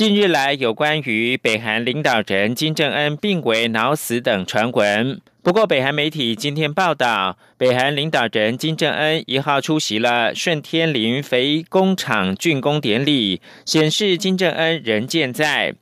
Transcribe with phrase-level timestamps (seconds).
[0.00, 5.20] 近日来，有关于北韩领导人金正恩病危脑死等传闻。
[5.42, 15.74] 不过，北韩媒体今天报道，北韩领导人金正恩一号出席了顺天林肥工厂竣工典礼，显示金正恩人健在。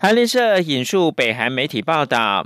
[0.00, 2.44] 韩联社引述北韩媒体报道。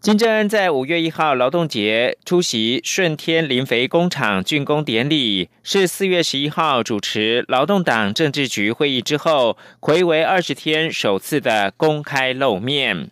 [0.00, 13.10] 金正恩在五月一号劳动节出席顺天磷肥工厂竣工典礼，是四月十一号主持劳动党政治局会议之后，魁为二十天首次的公开露面。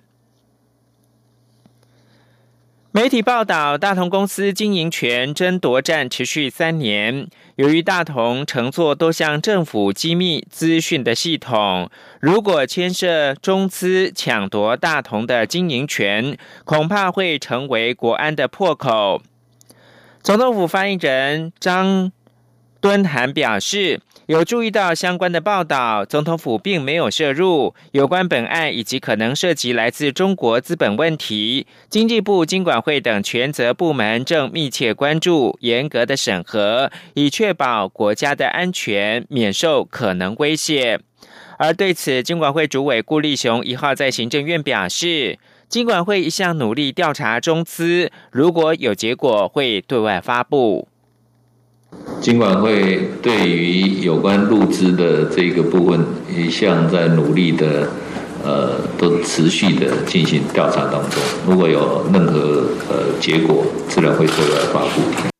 [2.97, 7.29] 媒体报道，大同公司经营权争夺战持续三年。
[7.57, 19.21] 由于大同乘坐多项政府机密资讯的系统，如果牵涉中资抢夺大同的经营权，恐怕会成为国安的破口。
[20.23, 22.11] 总统府发言人张
[22.81, 24.01] 敦涵表示。
[24.27, 31.65] 有注意到相关的报道，总统府并没有涉入有关本案以及可能涉及来自中国资本问题。
[31.89, 40.99] 经济部、经管会等权责部门正密切关注，严格的审核，以确保国家的安全免受可能威胁。
[41.59, 45.39] 而对此，经管会主委顾立雄一号在行政院表示，
[45.69, 50.89] 经管会一向努力调查中资，如果有结果会对外发布。
[52.21, 56.01] 尽管会对于有关入资的这个部分，
[56.35, 57.89] 一向在努力的，
[58.43, 61.23] 呃，都持续的进行调查当中。
[61.47, 65.36] 如果有任何呃结果，自然会对外发布。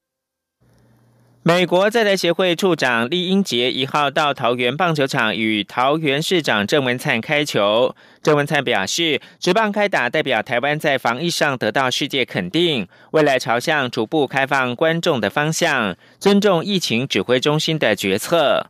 [1.49, 7.95] 美国在台协会处长厉英杰一号到桃园棒球场与桃园市长郑文灿开球。
[8.21, 18.67] 郑文灿表示，职棒开打代表台湾在防疫上得到世界肯定，未来朝向逐步开放观众的方向，尊重疫情指挥中心的决策。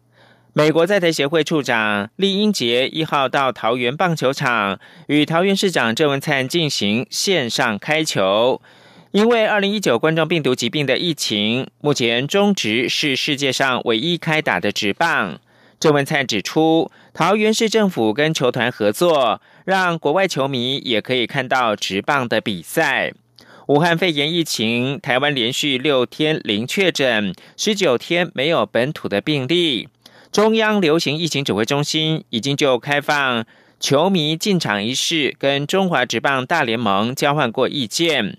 [0.53, 8.61] 美国在台协会处长厉英杰一号到桃园棒球场与桃园市长郑文灿进行线上开球。
[9.13, 15.41] 因为二零一九冠状病毒疾病的疫情，目前中职是世界上唯一开打的职棒。
[15.79, 23.13] 郑文灿指出，桃园市政府跟球团合作，让国外球迷也可以看到职棒的比赛。
[23.69, 29.89] 武汉肺炎疫情，台湾连续六天零确诊，十九天没有本土的病例。
[30.31, 33.45] 中央流行疫情指挥中心已经就开放
[33.81, 38.39] 球迷进场一事，跟中华职棒大联盟交换过意见。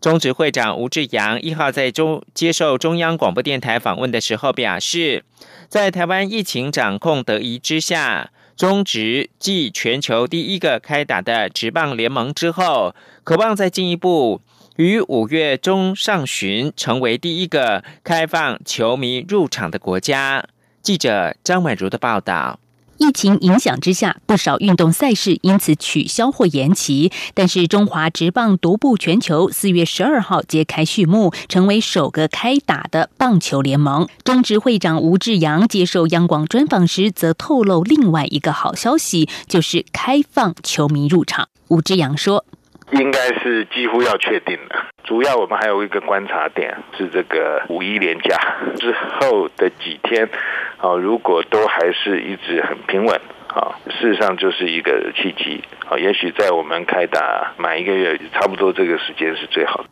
[0.00, 5.24] 中执会长吴志阳一号在中接受中央广播电台访问的时候表示，
[5.68, 12.94] 在台湾疫情掌控得宜之下，中职继全球第一个开打的职棒联盟之后，
[13.24, 14.40] 渴望再进一步
[14.76, 20.44] 于五月中上旬成为第一个开放球迷入场的国家。
[20.80, 22.60] 记者张婉如的报道。
[22.98, 27.10] 疫情影响之下，不少运动赛事因此取消或延期。
[27.32, 34.08] 但是中华职棒独步全球，四月十二号揭开序幕，成为首个开打的棒球联盟。
[34.24, 41.48] 中职会长吴志阳接受央广专访时，则透露另外一个好消息，就是开放球迷入场。
[41.68, 42.44] 吴志阳说
[42.92, 44.86] ：“应该是几乎要确定了。
[45.04, 48.36] 主要我们还有一个观察点是这个五一连假
[48.76, 50.28] 之后的几天。”
[50.80, 55.62] 好，如果都还是一直很平稳，啊，事实上就是一个契机。
[55.90, 59.88] 啊，也许在我们开打满一个月，差不多这个时间是最好的。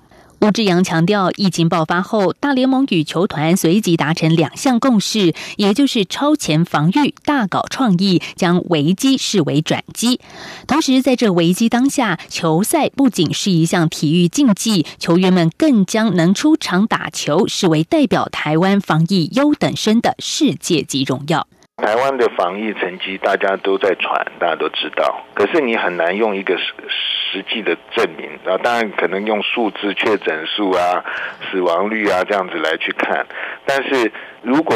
[0.46, 10.20] 吴志阳强调，疫情爆发后，大联盟与球团随即达成两项共识，也就是超前防御、大搞创意，将危机视为转机。
[10.68, 21.48] 同时，在这危机当下，球赛不仅是一项体育竞技，球员们更将能出场打球视为代表台湾防疫优等生的世界级荣耀。
[21.82, 25.24] 台湾的防疫成绩大家都在传，大家都知道。
[25.34, 31.04] 可是你很难用一个实实际的证明，然后当然可能用数字确诊数啊、
[31.50, 33.26] 死亡率啊这样子来去看。
[33.66, 34.74] 但是如果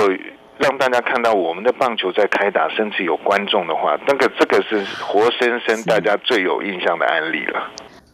[0.59, 7.71] 让大家看到我们的棒球在开打，甚至有观众的话，那个这个是活生生大家最有印象的案例了。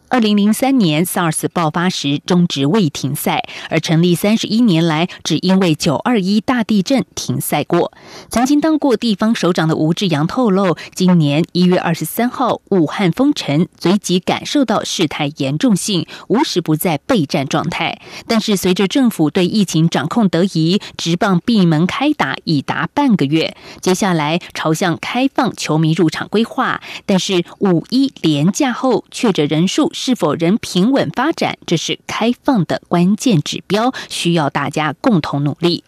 [0.09, 7.91] 二零零三年 SARS 爆发时中止未停赛，而成立三十一年来只因为九二一大地震停赛过。
[8.29, 17.99] 曾经当过地方首长的吴志阳透露，今年一月二十三号武汉封城，随即感受到事态严重性，无时不在备战状态。
[18.27, 26.81] 但是随着政府对疫情掌控得宜，直棒闭门开打已达半个月，接下来朝向开放球迷入场规划。
[27.05, 29.91] 但是五一连假后确诊人数。
[29.99, 35.83] 是否仍平稳发展，这是开放的关键指标，需要大家共同努力。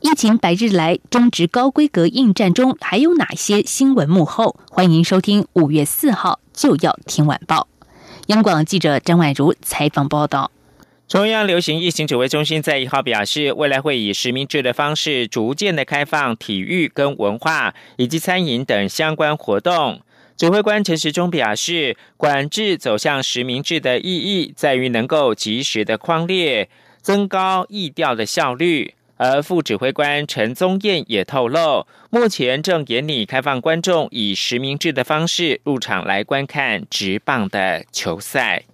[0.00, 4.56] 疫情百日来，中职高规格应战中，还有哪些新闻幕后？
[4.70, 7.68] 欢迎收听五月四号就要听晚报。
[8.28, 10.50] 央广记者张婉如采访报道。
[11.06, 20.00] 中央流行疫情指挥中心在一号表示，未来会以实名制的方式，逐渐的开放体育跟文化以及餐饮等相关活动。
[20.36, 26.68] 指挥官陈时中表示，管制走向实名制的意义在于能够及时的框列，
[27.00, 28.94] 增高疫调的效率。
[29.16, 38.64] 而副指挥官陈宗彦也透露，目前正严拟开放观众以实名制的方式入场来观看直棒的球赛。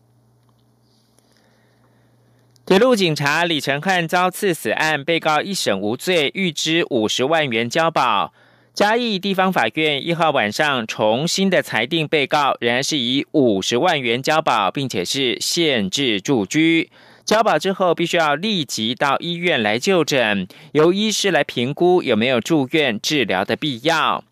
[2.65, 8.33] 铁路警察李承汉遭刺死案，被告一审无罪，预支五十万元交保。
[8.73, 16.89] 嘉义地方法院一号晚上重新的裁定，被告仍然是以五十万元交保，并且是限制住居。
[17.25, 24.25] 交保之后，必须要立即到医院来就诊，由医师来评估有没有住院治疗的必要。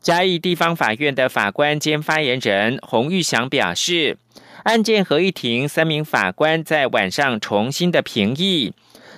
[0.00, 4.18] 嘉义地方法院的法官兼发言人洪玉祥表示，
[4.64, 8.74] 案件合议庭三名法官在晚上重新的评议。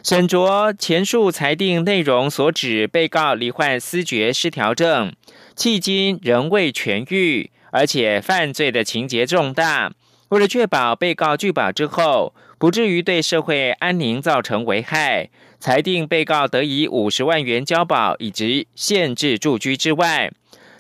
[0.09, 5.13] 沈卓前述裁定内容所指，被告罹患思觉失调症，
[5.57, 9.91] 迄今仍未痊愈，而且犯罪的情节重大。
[10.29, 20.31] 为了确保被告拒保之后不至于对社会安宁造成危害，裁定被告得以五十万元交保以及限制住居之外，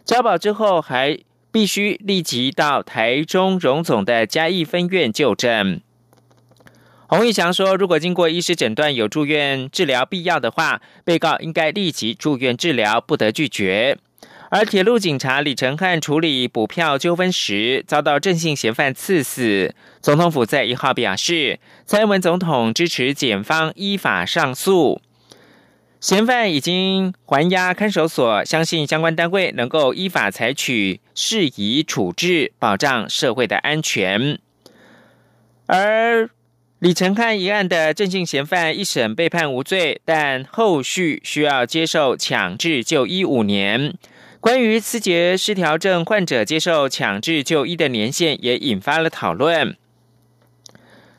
[0.04, 1.18] 交保之后还
[1.50, 5.82] 必须立即到台中荣总的嘉义分院就诊。
[7.08, 13.98] 洪玉祥说：“如果经过医师诊断有住院治疗必要的话，被告应该立即住院治疗，不得拒绝。”
[14.48, 25.00] 而铁路警察李承汉处理补票纠纷时遭到郑姓嫌犯刺死，总统府在一号表示，蔡英文总统支持检方依法上诉，
[26.00, 34.38] 嫌犯已经还押看守所，相信相关单位能够依法采取适宜处置，保障社会的安全。
[35.66, 36.30] 而
[36.78, 43.94] 李承汉一案的郑姓嫌犯一审被判无罪，但后续需要接受强制就医五年。
[44.40, 49.74] 关于思觉失调症患者接受强制就医的年限，也引发了讨论。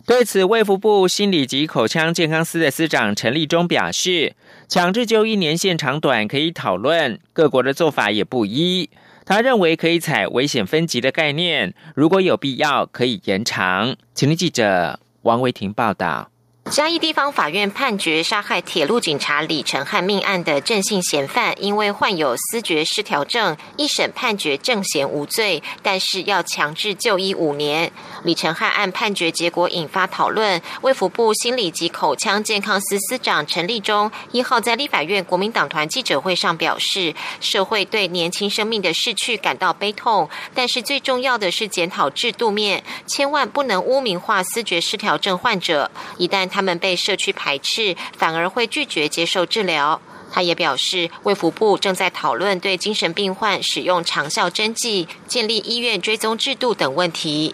[0.06, 4.36] 对此，卫福部心理及口腔健康司的司长陈立忠表示，
[4.68, 8.92] 强制就医年限长短可以讨论，各国的做法也不一。
[9.26, 13.98] 他认为可以采危险分级的概念，如果有必要，可以延长。
[14.14, 15.00] 请听记者。
[15.28, 16.32] 王维婷报道。
[16.70, 27.90] 嘉义地方法院判决杀害铁路警察李承汉命案的郑姓嫌犯，因为患有思觉失调症，一审判决郑嫌无罪，但是要强制就医五年。
[28.24, 30.62] 李承汉案判决结果引发讨论。
[30.82, 46.57] 卫福部心理及口腔健康司司长陈立忠一号在立法院国民党团记者会上表示，社会对年轻生命的逝去感到悲痛，但是最重要的是检讨制度面，千万不能污名化思觉失调症患者，一旦。
[46.58, 50.02] 他们被社区排斥，反而会拒绝接受治疗。
[50.32, 57.54] 他也表示，卫福部正在讨论对精神病患使用长效针剂、建立医院追踪制度等问题。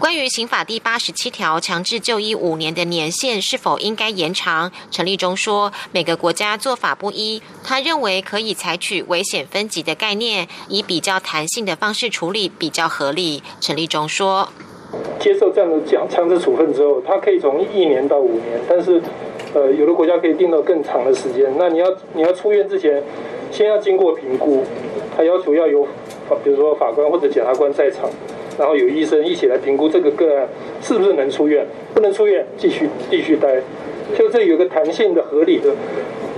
[0.00, 13.44] 关于刑法第八十七条强制就医五年的年限是否应该延长，陈立忠说，每个国家做法不一，他认为可以采取危险分级的概念，以比较弹性的方式处理比较合理。
[13.60, 14.52] 陈立忠说。
[15.18, 19.00] 接受这样的强强制处分之后，他可以从一年到五年，但是，
[19.54, 21.50] 呃，有的国家可以定到更长的时间。
[21.58, 23.02] 那你要你要出院之前，
[23.50, 24.62] 先要经过评估，
[25.16, 25.86] 他要求要有，
[26.42, 28.10] 比如说法官或者检察官在场，
[28.58, 30.48] 然后有医生一起来评估这个个案
[30.82, 33.60] 是不是能出院，不能出院继续继续待，
[34.18, 35.70] 就这有个弹性的、合理的，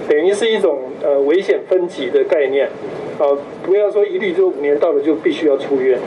[0.09, 2.67] 等于是一种呃危险分级的概念，
[3.19, 3.27] 啊，
[3.65, 5.99] 不要说一律就五年到了就必须要出院。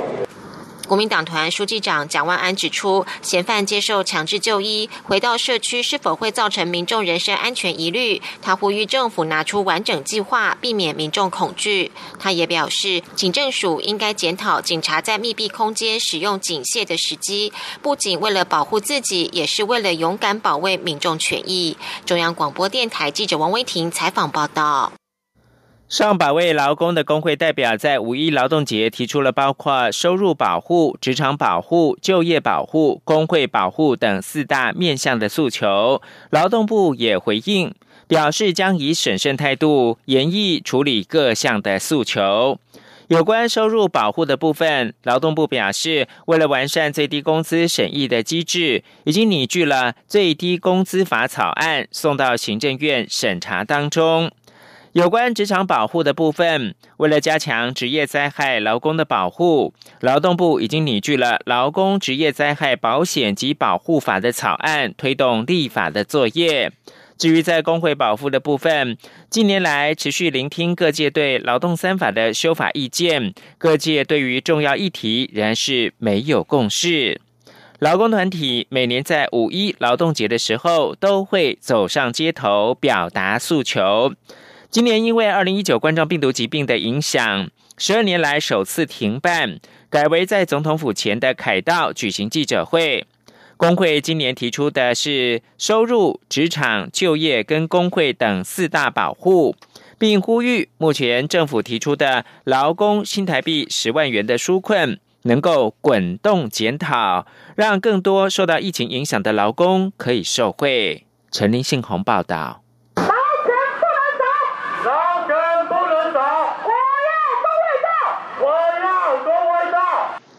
[0.90, 8.20] 国民党团书记长蒋万安指出，嫌犯接受强制就医，回到社区是否会造成民众人身安全疑虑？
[8.42, 11.92] 他呼吁政府拿出完整计划，避免民众恐惧。
[12.18, 17.54] 他也表示，警政署应该检讨警察在密闭空间使用警械的时机，
[17.84, 21.78] 不仅为了保护自己，也是为了勇敢保卫民众权益。
[22.08, 24.92] 中央广播电台记者王威婷采访报道。
[25.90, 36.00] 上百位劳工的工会代表在五一劳动节提出了包括收入保护、职场保护、就业保护、工会保护等四大面向的诉求。
[36.30, 37.74] 劳动部也回应，
[38.08, 42.60] 表示将以审慎态度严议处理各项的诉求。
[43.08, 54.30] 有关收入保护的部分，劳动部表示，为了完善最低工资审议的机制，已经拟具了最低工资法草案，送到行政院审查当中。
[55.00, 66.74] 有关职场保护的部分，为了加强职业灾害劳工的保护，劳动部已经拟具了《劳工职业灾害保险及保护法》的草案，推动立法的作业。
[67.18, 68.98] 至于在工会保护的部分，
[69.30, 77.22] 近年来持续聆听各界对劳动三法的修法意见，各界对于重要议题仍然是没有共识。
[77.80, 84.14] 劳工团体每年在五一劳动节的时候，都会走上街头表达诉求。
[84.72, 87.50] 今年因为二零一九冠状病毒疾病的影响，
[87.80, 89.60] 十二年来首次停办，
[89.90, 93.08] 改为在总统府前的凯道举行记者会。
[93.58, 99.56] 工会今年提出的是收入、职场、就业跟工会等四大保护，
[99.98, 111.08] 并呼吁目前政府提出的劳工新台币十万元的纾困能够滚动检讨，让更多受到疫情影响的劳工可以受惠。
[111.32, 112.62] 陈林信宏报道。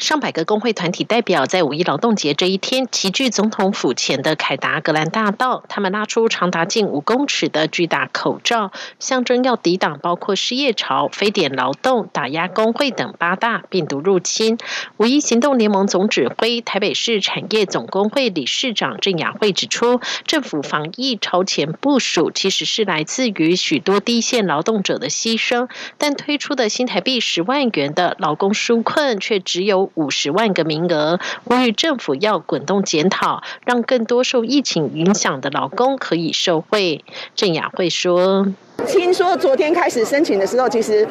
[0.01, 14.57] 上百个工会团体代表在五一劳动节这一天齐聚总统府前的凯达格兰大道，他们拉出长达近五公尺的巨大口罩，象征要抵挡包括失业潮、非典劳动、打压工会等八大病毒入侵。
[14.97, 29.90] 五一行动联盟总指挥、台北市产业总工会理事长郑雅慧指出，政府防疫超前部署，其实是来自于许多低线劳动者的牺牲，但推出的新台币十万元的劳工纾困却只有。
[29.95, 37.05] 五十万个名额，呼吁政府要滚动检讨，让更多受疫情影响的劳工可以受惠。
[37.35, 38.47] 郑雅慧说
[38.87, 41.07] ：“听说昨天开始申请的时候，其实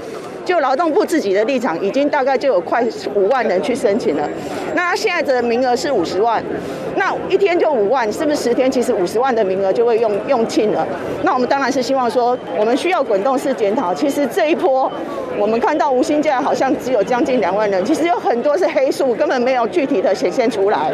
[0.46, 2.86] 就劳动部自己的立场，已经大概就有快
[3.16, 4.28] 五万人去申请了。
[4.76, 6.44] 那现在的名额是五十万，
[6.96, 8.70] 那一天就五万，是不是十天？
[8.70, 10.86] 其实五十万的名额就会用用尽了。
[11.24, 13.94] 那我们当然是希望说，我们需要滚动式检讨。
[13.94, 14.92] 其实这一波。”
[15.38, 20.92] 我们看到无薪假好像只有将近两万人，其实有很多是黑数，根本没有具体的显现出来。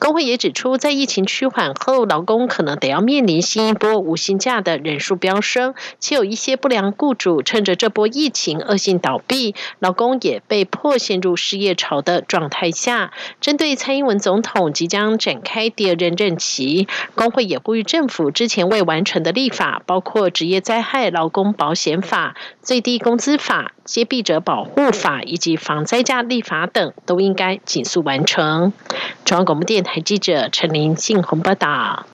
[0.00, 13.12] 工会也指出，在疫情趋缓后，劳工可能得要面临新一波无薪假的人数飙升，且有一些不良雇主趁着这波疫情恶性倒闭，劳工也被迫陷入失业潮的状态下。
[13.42, 28.72] 针对蔡英文总统即将展开第二任任期，工会也呼吁政府之前未完成的立法，包括职业灾害劳工保险法、最低工资法、接弊者保护法以及防灾假立法等，都应该紧速完成。
[29.26, 29.89] 中央广播电台。
[29.92, 32.06] 台记者陈林信鸿报道：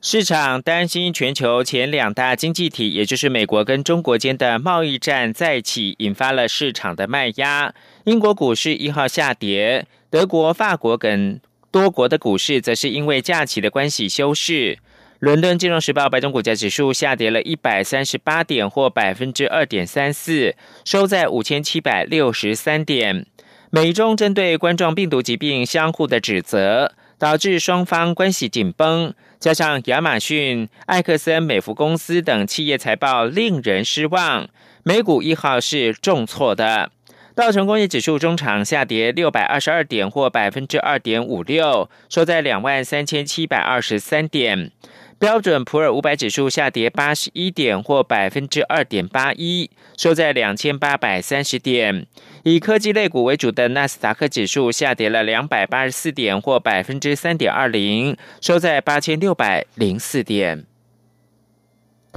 [0.00, 7.74] 市场担心全球前两大经济体，也就是美国跟中国间的贸易战再起，引发了市场的卖压。
[8.04, 11.38] 英国股市一号下跌，德国、法国等
[11.70, 14.78] 多国的股市则是因为假期的关系休市。
[15.18, 20.54] 伦敦金融时报白种股价指数下跌了一百三十八点，或百分之二点三四，
[20.86, 23.26] 收在五千七百六十三点。
[23.70, 29.12] 美中针对冠状病毒疾病相互的指责，导致双方关系紧绷。
[29.38, 34.48] 加上亚马逊、艾克森美孚公司等企业财报令人失望，
[34.84, 36.90] 美股一号是重挫的。
[37.34, 44.72] 道琼工业指数中场下跌六百二十二点，或百分之二点五六，收在两万三千七百二十三点。
[45.18, 52.06] 标准普尔五百指数下跌八十一点，或百分之二点八一，收在两千八百三十点。
[52.44, 60.64] 以科技类股为主的纳斯达克指数下跌了两百八十四点，或百分之三点二零，收在八千六百零四点。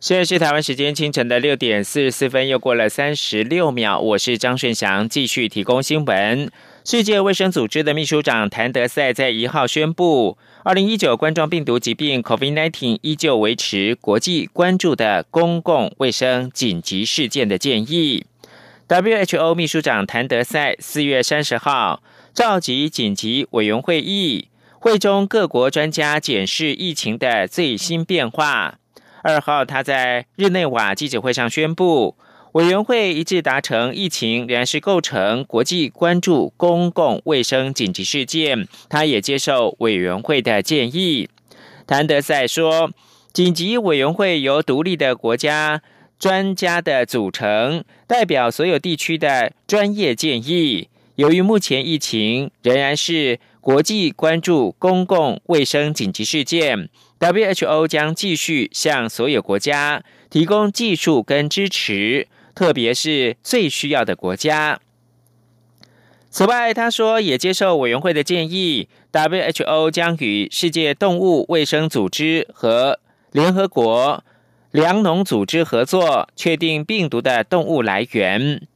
[0.00, 4.00] 现在是台湾时间清晨的六点四十四分，又过了三十六秒。
[4.00, 6.50] 我是张顺祥，继续提供新闻。
[6.84, 18.26] 世界卫生组织的秘书长谭德赛在一号宣布，二零一九冠状病毒疾病 （COVID-19） 依旧维持国际关注的公共卫生紧急事件的建议。
[18.88, 22.02] WHO 秘书长谭德赛四月三十号
[22.34, 24.48] 召集紧急委员会议，
[24.82, 28.80] 会中各国专家检视疫情的最新变化。
[29.22, 32.16] 二号，他在日内瓦记者会上宣布，
[32.54, 38.66] 委员会一致达成，疫情仍然是构成国际关注公共卫生紧急事件。
[38.88, 41.28] 他也接受委员会的建议。
[41.86, 42.90] 谭德赛说，
[43.32, 45.80] 紧急委员会由独立的国家
[46.18, 50.88] 专家的组成，代表所有地区的专业建议。
[51.14, 56.90] 由于目前疫情仍然是国际关注公共卫生紧急事件。
[57.20, 62.26] WHO 将继续向所有国家提供技术跟支持，
[62.56, 64.80] 特别是最需要的国家。
[66.28, 72.98] 此外，他说也接受委员会的建议，WHO 将与世界动物卫生组织和
[73.30, 74.24] 联合国
[74.72, 78.66] 粮农组织合作，确定病毒的动物来源。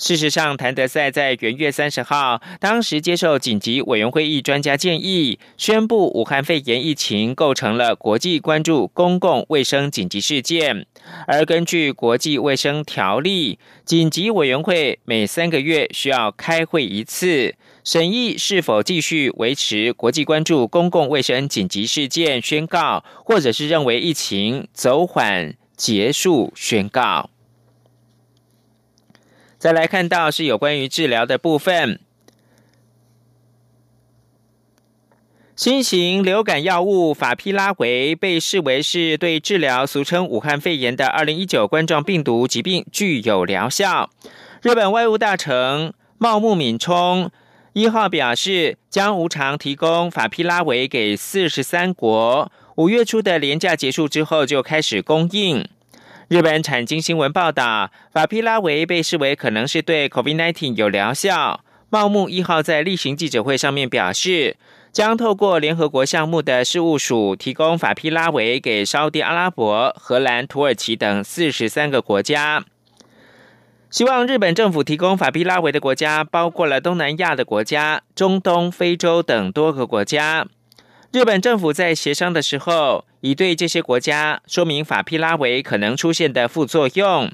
[0.00, 10.86] 事实上，谭德赛在元月三十号当时接受紧急委员会议专家建议，宣布武汉肺炎疫情构成了国际关注公共卫生紧急事件。
[11.26, 17.54] 而根据国际卫生条例，紧急委员会每三个月需要开会一次，
[17.84, 27.28] 审议是否继续维持国际关注公共卫生紧急事件宣告，或者是认为疫情走缓结束宣告。
[29.60, 32.00] 再来看到是有关于治疗的部分，
[35.54, 44.08] 新型流感药物法匹拉韦被视为是对治疗俗称武汉肺炎的二零一九冠状病毒疾病具有疗效。
[44.62, 47.30] 日本外务大臣茂木敏充
[47.74, 55.68] 一号表示，将无偿提供法匹拉韦给四十三国，五月初的廉价结束之后就开始供应。
[56.30, 61.64] 日本产经新闻报道，法匹拉韦被视为可能是对 COVID-19 有疗效。
[61.88, 64.56] 茂木一号在例行记者会上面表示，
[64.92, 72.64] 将透过联合国项目的事务署提供法匹拉韦给沙地阿拉伯、荷兰、土耳其等四十三个国家。
[73.90, 80.46] 希望日本政府提供法匹拉韦的国家包括了东南亚的国家、中东、非洲等多个国家。
[81.12, 87.32] 日本政府在协商的时候，已对这些国家说明法匹拉韦可能出现的副作用。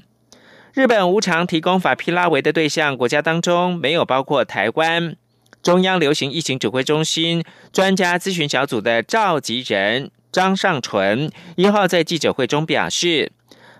[0.73, 5.15] 日本无偿提供法匹拉韦的对象国家当中，没有包括台湾。
[5.61, 13.31] 中央流行疫情指挥中心专家咨询小组的召集人张尚淳一号在记者会中表示，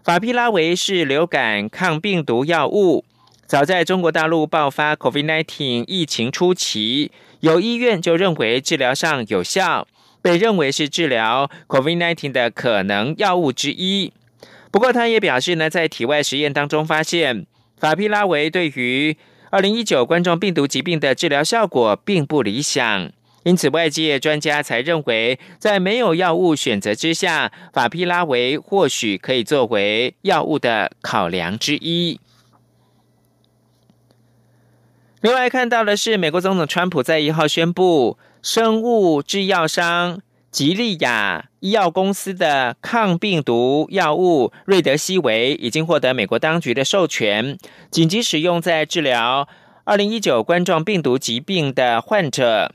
[0.04, 3.04] 法匹拉韦是流感抗病毒药物，
[3.48, 7.12] 早在中国大陆爆发 COVID-19 疫情初期。
[7.42, 9.88] 有医院就认为治疗上有效，
[10.22, 14.12] 被认为是治疗 COVID-19 的可能药物之一。
[14.72, 17.46] 不过，他也表示呢，在体外实验当中发现，
[17.78, 19.16] 法匹拉韦对于
[19.52, 23.12] 2019冠状病毒疾病的治疗效果并不理想。
[23.44, 32.20] 因此，外界专家才认为，在没有药物选择之下，法匹拉韦或许可以作为药物的考量之一。
[35.28, 47.58] 另外看到的是，美国总统川普在一号宣布，生物制药商吉利亚医药公司的抗病毒药物瑞德西韦已经获得美国当局的授权，
[47.92, 49.50] 紧急使用在治疗
[49.84, 52.74] 二零一九冠状病毒疾病的患者。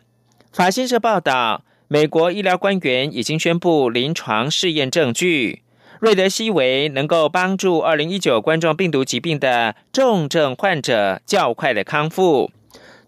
[0.52, 5.61] 法新社报道，美国医疗官员已经宣布临床试验证据。
[6.02, 12.50] 瑞德西韦能够帮助二零一九冠状病毒疾病的重症患者较快的康复。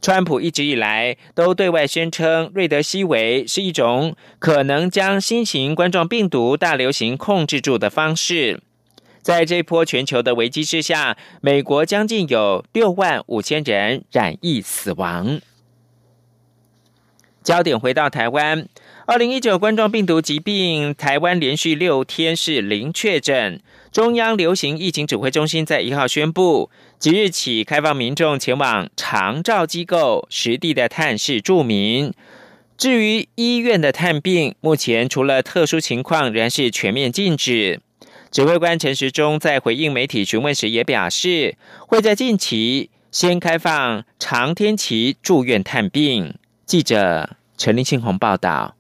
[0.01, 8.63] 川普一直以来都对外宣称，瑞德西韦是一种可能将新型冠状病毒大流行控制住的方式。
[9.21, 15.41] 在这波全球的危机之下，美国将近有六万五千人染疫死亡。
[17.43, 18.69] 焦点回到台湾。
[19.07, 23.61] 二零一九冠状病毒疾病，台湾连续六天是零确诊。
[23.93, 32.15] 中央流行疫情指挥中心在一号宣布，即日起开放民众前往长照机构实地的探视住民。
[32.79, 37.83] 至于医院的探病，目前除了特殊情况，仍是全面禁止。
[38.31, 46.35] 指挥官陈时中在回应媒体询问时也表示，会在近期先开放长天期住院探病。
[46.65, 48.75] 记者陈林庆宏报道。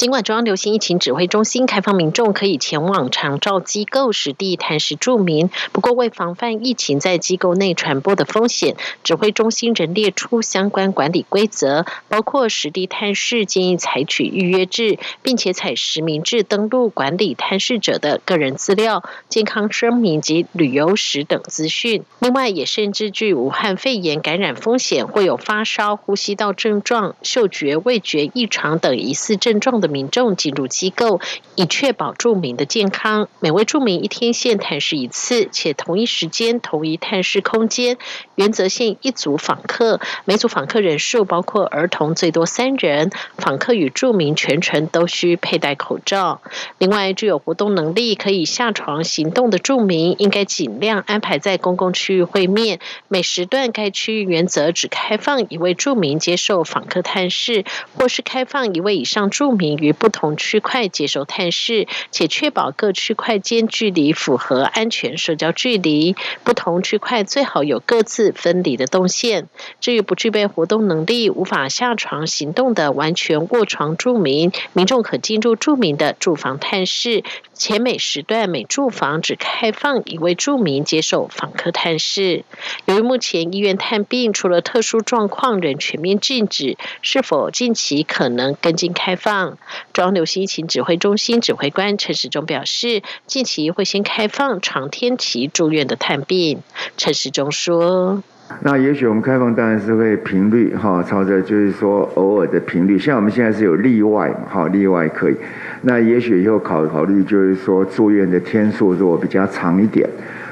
[0.00, 22.04] 尽管中央流行疫情指挥中心开放民众可以前往长照机构实地探视住民，不过为防范疫情在机构内传播的风险，指挥中心仍列出相关管理规则，包括实地探视建议采取预约制，并且采实名制登录管理探视者的个人资料、健康声明及旅游史等资讯。
[22.20, 29.89] 另外，也甚至具武汉肺炎感染风险，或有发烧、呼吸道症状、嗅觉、味觉异常等疑似症状的。
[29.90, 31.20] 民众进入机构，
[31.56, 33.28] 以确保住民的健康。
[33.40, 37.98] 每位住民一天限探视一次，且同一时间、同一探视空间，
[38.36, 43.10] 原则限一组访客，每组访客人数包括儿童最多三人。
[43.36, 46.40] 访客与住民全程都需佩戴口罩。
[46.78, 52.78] 另外，具有活动能力可以下床行动的住民，应该尽量安排在公共区域会面。
[53.08, 57.64] 每时段该区域原则只开放一位住民接受访客探视，
[57.96, 59.69] 或是开放一位以上住民。
[59.76, 66.16] 于不同区块接受探视，且确保各区块间距离符合安全社交距离。
[66.44, 69.48] 不同区块最好有各自分离的动线。
[69.80, 77.22] 至于不具备活动能力、无法下床行动的完全卧床住民，民众可进入住民的住房探视，
[77.54, 82.44] 且每时段每住房只开放一位住民接受访客探视。
[82.86, 89.58] 由于目前医院探病除了特殊状况仍全面禁止，是否近期可能跟进开放？
[89.92, 96.60] 中央流行疫情指挥中心指挥官陈时中表示，近期会先开放长天期住院的探病。
[96.96, 98.22] 陈时中说
[98.62, 105.36] ：“那也许我们开放当然是会频率哈，朝着就是说偶尔的频率，像我们现在是有例外，哈，例外可以。
[105.82, 110.08] 那也许以后考考虑就是说住院的天数如果比较长一点，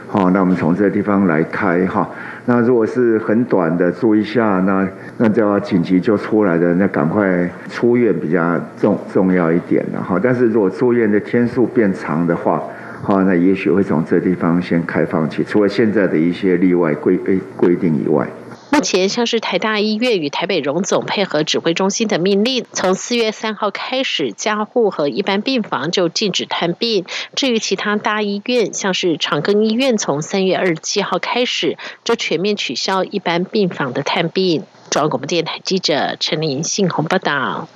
[0.08, 2.08] 好，那我们从这个地方来开哈。”
[2.46, 10.18] 那如果是很短的住一下，那那就要紧急就出来的，那赶快出院比较重重要一点了哈。
[10.22, 12.62] 但是如果住院的天数变长的话，
[13.02, 17.18] 好，那也许会从这地方先开放起，除了现在的一些例外规
[17.54, 18.26] 规定以外。
[18.70, 27.04] 目前，像是台大医院与台北荣总配合指挥中心的命令，从四月三号开始，加护和一般病房就禁止探病。
[27.34, 34.64] 至于其他大医院，像是长庚医院，从三月二十七号开始就全面取消一般病房的探病。
[34.90, 37.68] 中央广播电台记者陈琳信鸿报道。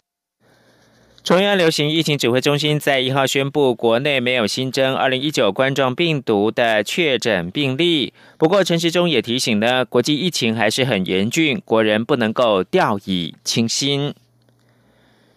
[1.23, 8.13] 中央流行疫情指挥中心在一号宣布，国内没有新增二零一九冠状病毒的确诊病例。
[8.37, 14.13] 不过，陈时中也提醒呢，国际疫情还是很严峻，国人不能够掉以轻心。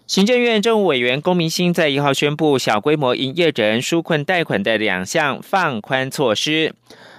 [0.07, 6.73] 行政院政务委员龚明鑫在一号宣布，小规模营业人纾困贷款的两项放宽措施，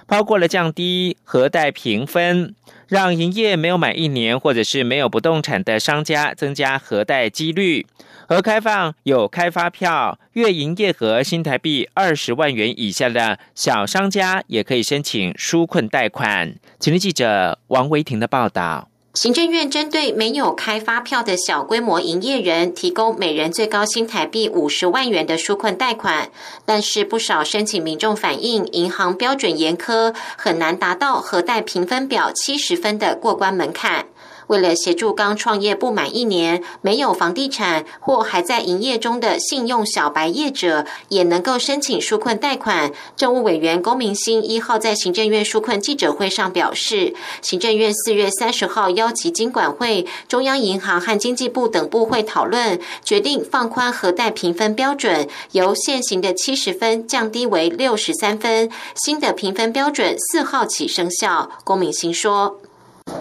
[0.05, 2.53] 包括了降低核贷评分，
[2.87, 7.85] 让营业没有满一年或者是没有不动产的商家增加核贷几率。
[8.27, 16.55] 核开放有开发票、月营业额新台币二十万元以下的小商家，也可以申请纾困贷款。
[16.79, 18.89] 请听记者王维婷的报道。
[19.19, 26.29] 行政院针对没有开发票的小规模营业人，提供每人最高新台币五十万元的纾困贷款，
[26.65, 34.05] 但是不少申请民众反映，银行标准严苛，很难达到核贷评分表七十分的过关门槛。
[34.47, 61.49] 为了协助刚创业不满一年、没有房地产或还在营业中的信用小白业者，也能够申请纾困贷款，政务委员龚明鑫一号在行政院纾困记者会上表示，行政院四月三十号邀集经管会、中央银行和经济部等部会讨论，决定放宽核贷评分标准，由现行的七十分降低为六十三分，新的评分标准四号起生效。
[61.63, 62.59] 龚明鑫说。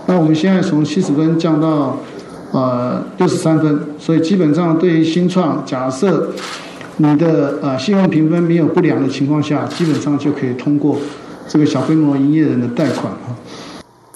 [0.06, 1.98] 那我们现在从七十分降到
[2.52, 6.32] 呃六十三分，所以基本上对于新创，假设
[6.98, 10.96] 你的呃信用评分没有不良的情况下，基本上就可以通过
[11.48, 13.34] 这个小规模营业人的贷款哈。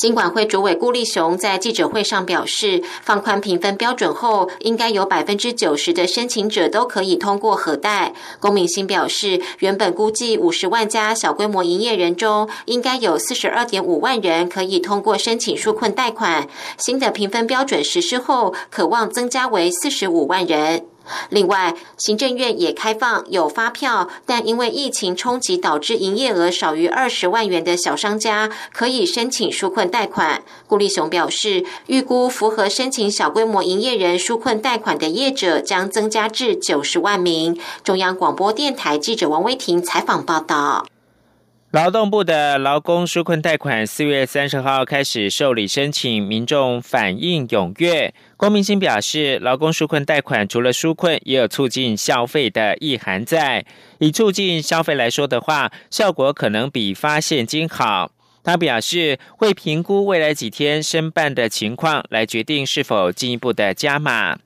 [0.01, 8.15] 金管会主委顾立雄在记者会上表示，放宽评分标准后，应该有百分之九十的申请者都可以通过核贷。
[8.41, 16.49] 龚明鑫表示，原本估计五十万家小规模营业人中，应该有四十二点五万人可以通过申请纾困贷款。
[16.79, 20.87] 新的评分标准实施后，可望增加为四十五万人。
[21.29, 30.43] 另外，行政院也开放有发票，但因为疫情冲击导致营业额少于二十万元的小商家，可以申请纾困贷款。
[30.67, 37.59] 顾立雄表示，预估符合申请小规模营业人纾困贷款的业者将增加至九十万名。
[37.83, 40.87] 中央广播电台记者王威婷采访报道。
[41.71, 48.13] 劳动部的劳工纾困贷款四月三十号开始受理申请，民众反应踊跃。
[48.37, 53.65] 郭明星表示，劳工纾困贷款除了纾困，也有促进消费的意涵在。
[54.01, 58.11] 以促进消费来说的话，效果可能比发现金好。
[58.43, 64.37] 他表示，会评估未来几天申办的情况，来决定是否进一步的加码。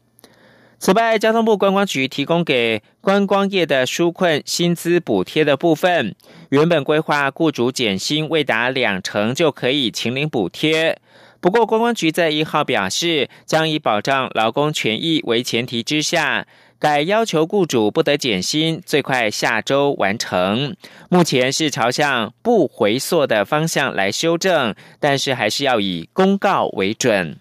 [0.84, 6.14] 此外，交通部观光局提供给观光业的纾困薪资补贴的部分，
[6.50, 10.98] 原本规划雇主减薪未达两成就可以请领补贴。
[11.40, 16.46] 不过，观光局在一号表示，将以保障劳工权益为前提之下，
[16.78, 20.76] 改要求雇主不得减薪，最快下周完成。
[21.08, 27.38] 目前是朝向不回缩的方向来修正，但是还是要以公告为准。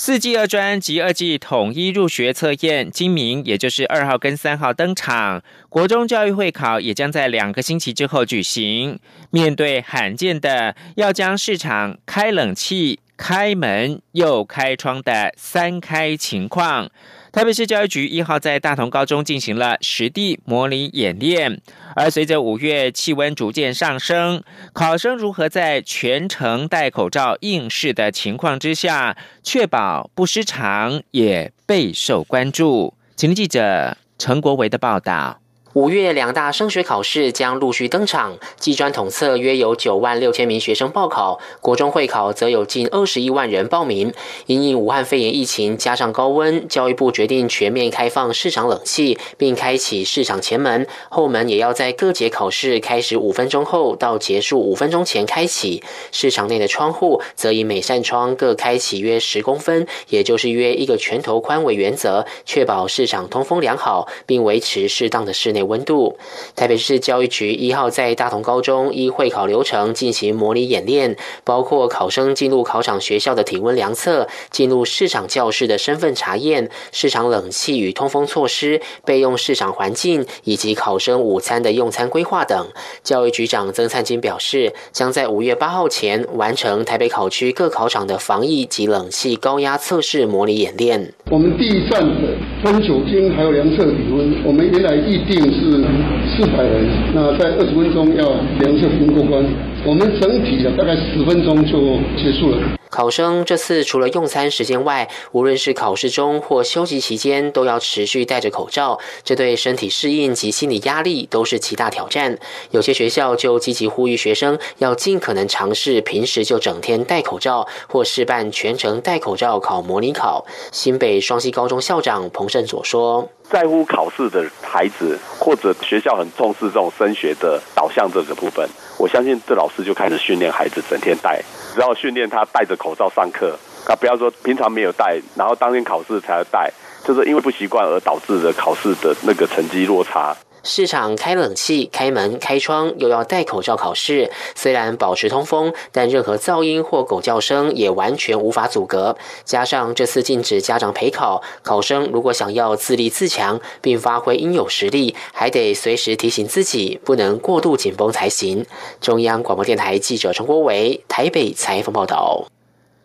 [0.00, 5.42] 四季二专及二季统一入学测验今明，也就是二号跟三号登场。
[5.68, 9.00] 国中教育会考也将在两个星期之后举行。
[9.30, 16.88] 面对罕见的要将市场开冷气、开门又开窗的三开情况。
[17.30, 21.60] 台北市教育局一号在大同高中进行了实地模拟演练，
[21.94, 32.94] 而随着五月气温逐渐上升，考生如何在全程戴口罩应试的情况之下，确保不失常，也备受关注。
[33.14, 35.38] 请记者陈国维的报道。
[35.74, 44.14] 五月两大升学考试将陆续登场，技专统测约有九万六千名学生报考，国中会考则有近二十一万人报名。
[44.46, 55.82] 因应武汉肺炎疫情加上高温，教育部决定全面开放市场冷气，并开启市场前门，后门也要在各节考试开始五分钟后到结束五分钟前开启。
[56.10, 65.57] 市场内的窗户则以每扇窗各开启约十公分，也就是约一个拳头宽为原则，确保市场通风良好，并维持适当的室内。
[65.62, 66.18] 温度，
[66.54, 82.66] 台北市教育局一号在大同高中依会考流程进行模拟演练，包括考生进入考场学校的体温量测、进入市场教室的身份查验、市场冷气与通风措施、备用市场环境以及考生午餐的用餐规划等。
[83.02, 91.12] 教育局长曾灿金表示，将在五月八号前完成台北考区各考场的防疫及冷气高压测试模拟演练。
[91.30, 95.47] 我们第一站的分酒精还有量测体温，我们原来预定。
[95.50, 95.82] 是
[96.26, 98.24] 四百人，那在二十分钟要
[98.60, 99.44] 量测通过关。
[99.84, 102.77] 我们整体的大概十分钟就结束了。
[102.90, 112.38] 考生这次除了用餐时间外，无论是考试中或休息期间，都要持续戴着口罩，这对身体适应及心理压力都是极大挑战。
[112.70, 120.46] 有些学校就积极呼吁学生要尽可能尝试平时就整天戴口罩，或试办全程戴口罩考模拟考。
[120.72, 123.28] 新北双溪高中校长彭胜佐说。
[123.50, 131.42] 在乎考试的孩子，或者学校很重视这种升学的导向这个部分，我相信这老师就开始训练孩子整天戴，
[131.74, 136.70] 只要训练他戴着口罩上课，啊，不要说平常没有戴，然后当天考试才戴，
[137.04, 140.36] 就是因为不习惯而导致的考试的那个成绩落差。
[140.68, 144.30] 市场开冷气、开门、开窗，又要戴口罩考试。
[144.54, 149.16] 虽然保持通风，但任何噪音或狗叫声也完全无法阻隔。
[149.44, 158.66] 加上这次禁止家长陪考，考生如果想要自立自强并发挥应有实力，还得随时提醒自己不能过度紧绷才行。
[159.00, 162.46] 中央广播电台记者陈国伟台北采访报道。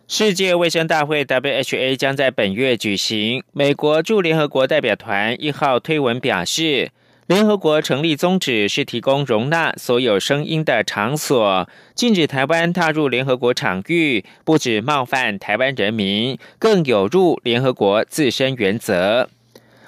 [0.06, 3.42] 世界卫生大会 （WHA） 将在本月举行。
[3.52, 6.90] 美国驻联合国代表团一号推文表示。
[7.26, 19.30] 联合国成立宗旨是提供容纳所有声音的场所，禁止台湾踏入联合国场域，不止冒犯台湾人民，更有入联合国自身原则。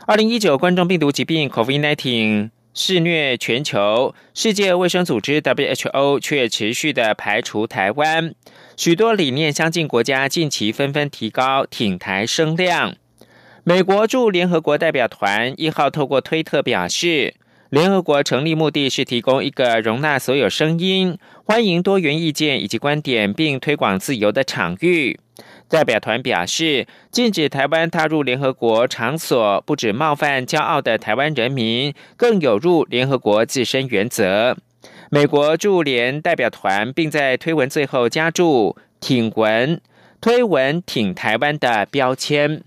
[0.06, 8.34] 二零一九冠状病毒疾病 （COVID-19） 肆虐全球，世界卫生组织 （WHO） 却持续的排除台湾，
[8.78, 12.94] 许多理念相近国家近期纷纷提高挺台声量。
[13.68, 17.34] 美国驻联合国代表团一号透过推特表示，
[17.68, 25.18] 联合国成立目的是提供一个容纳所有声音、欢迎多元意见以及观点，并推广自由的场域。
[25.68, 34.56] 代表团表示，禁止台湾踏入联合国场所，不止冒犯骄傲的台湾人民，更有入联合国自身原则。
[35.10, 39.80] 美国驻联代表团并在推文最后加注“挺文”，
[40.22, 42.62] 推文挺台湾的标签。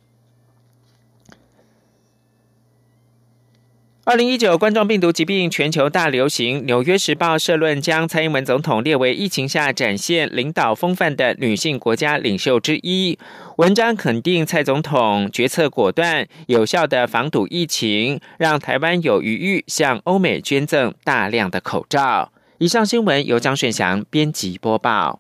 [4.10, 13.20] 二零一九冠状病毒疾病全球大流行，《纽约时报》社论将蔡英文总统列为疫情下展现领导风范的女性国家领袖之一。
[13.58, 22.32] 文章肯定蔡总统决策果断，有效的防堵疫情，让台湾有余裕向欧美捐赠大量的口罩。
[22.58, 25.20] 以上新闻由张顺祥编辑播报。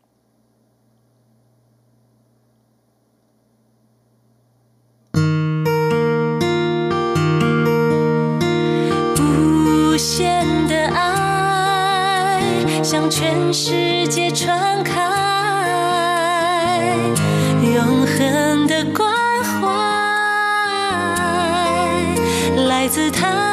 [9.99, 12.41] 限的爱
[12.81, 14.95] 向全世界传开，
[17.61, 19.67] 永恒的关怀
[22.69, 23.48] 来自他。